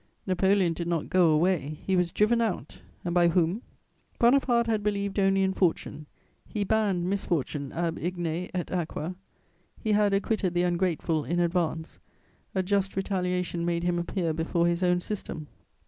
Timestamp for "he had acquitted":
9.79-10.55